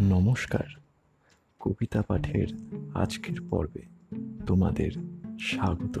[0.00, 0.64] নমস্কার।
[1.60, 2.46] কবিতা পাঠের
[2.94, 3.82] আজকের পর্বে
[4.46, 4.90] তোমাদের
[5.40, 5.98] স্বাগত।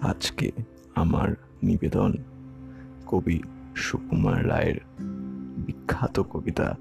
[0.00, 0.52] আজকে
[0.94, 1.28] আমার
[1.62, 2.12] নিবেদন
[3.06, 3.42] কবি
[3.76, 4.80] সুকুমার রায়ের
[5.56, 6.76] বিখ্যাত কবিতা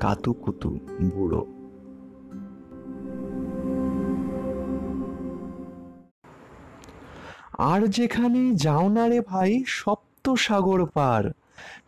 [0.00, 0.78] কাতুকুতু
[1.14, 1.63] বুড়ো।
[7.58, 11.32] আর যেখানে যাও না রে ভাই সপ্ত সাগর পার।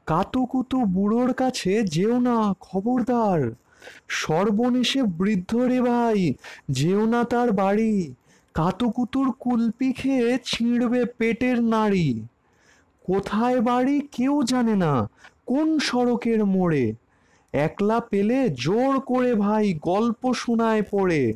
[0.06, 3.52] কাতুকুতু বুড়োর কাছে যেও না, খবরদার।
[4.08, 6.34] সর্বনেশে বৃদ্ধ রে ভাই,
[6.68, 8.14] যেও না তার বাড়ি।
[8.54, 12.26] কাতুকুতুর কুলপি খেয়ে ছিঁড়বে পেটের নাড়ি।
[13.06, 15.08] কোথায় বাড়ি কেউ জানে না,
[15.46, 16.94] কোন সড়কের মোড়ে।
[17.52, 21.32] একলা পেলে জোর করে ভাই গল্প শোনায় পড়ে।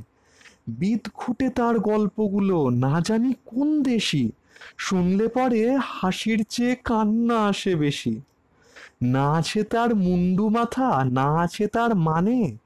[0.78, 4.32] বিদ খুঁটে তার গল্পগুলো, না জানি কোন দেশি।
[4.78, 8.20] শুনলে পরে হাসির চেয়ে কান্না আসে বেশি।
[9.02, 12.56] না আছে তার মুন্ডু মাথা, না আছে তার মানে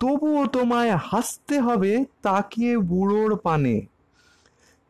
[0.00, 3.80] তবুও তোমায় হাসতে হবে তাকিয়ে বুড়োর পানে।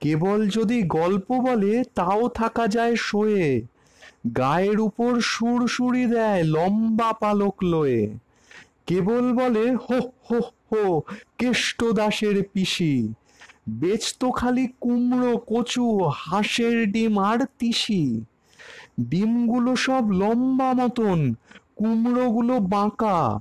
[0.00, 3.62] কেবল যদি গল্প বলে, তাও থাকা যায় শোয়ে।
[4.36, 8.02] গায়ের উপর সুরসুরি দেয় লম্বা পালক লয়ে।
[8.86, 11.00] কেবল বলে, হো হো হো,
[11.38, 13.12] কেষ্ট দাসের পিসি।
[13.68, 18.24] বেচতো খালি কুমড়ো, কচু, হাঁসের ডিম আর তিসি।
[19.00, 21.34] ডিমগুলো সব লম্বা মতন,
[21.76, 23.40] কুমড়োগুলো বাঁকা।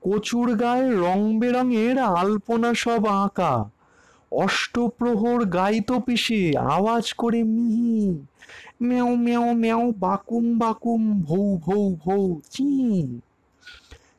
[0.00, 3.70] কচুর গায়ে রং বেরঙের আলপনা সব আঁকা।
[4.32, 8.24] অষ্টপ্রহর গাইতো পিসি, আওয়াজ করে মিহি
[8.80, 12.70] মেও মেও মেও, বাকুম বাকুম, ভৌ ভৌ ভৌ চি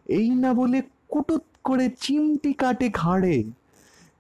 [0.07, 3.43] এই না বলে কুটুত করে চিমটি কাটে ঘাড়ে।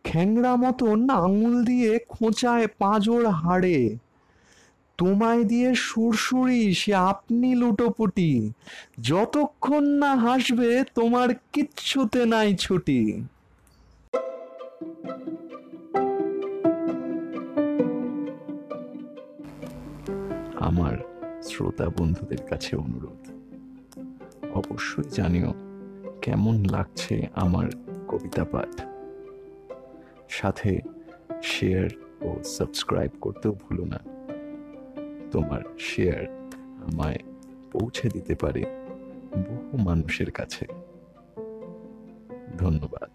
[0.03, 3.97] খ্যাংরা মতন আঙুল দিয়ে খোঁচায় পাঁজর হাড়ে।
[4.97, 8.51] তোমায় দিয়ে সুরসুরি সে আপনি লুটোপুটি।
[9.01, 13.23] যতক্ষণ না হাসবে, তোমার কিচ্ছুতে নাই ছুটি।
[20.55, 20.97] আমার
[21.43, 23.31] শ্রোতা বন্ধুদের কাছে অনুরোধ।
[24.53, 25.66] অবশ্যই জানিও
[26.27, 27.69] কেমন লাগছে আমার
[28.07, 28.81] কবিতা পাঠ?
[30.29, 30.79] সাথে
[31.43, 31.89] শেয়ার
[32.21, 33.99] ও সাবস্ক্রাইব করতেও ভুলো না।
[35.31, 36.27] তোমার শেয়ার
[36.83, 37.17] আমায়
[37.71, 38.63] পৌঁছে দিতে পারে
[39.33, 40.65] বহু মানুষের কাছে।
[42.57, 43.06] ধন্যবাদ।